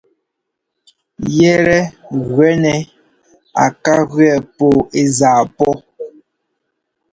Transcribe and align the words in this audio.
Yɛ́tɛ́ 1.37 1.79
gɛ 2.33 2.47
nɛ́ 2.63 2.77
á 3.63 3.65
ká 3.83 3.93
jʉɛ 4.11 4.33
pɔɔ 4.55 4.77
ɛ́ 4.99 5.05
zaa 5.17 5.41
pɔ́. 5.57 5.73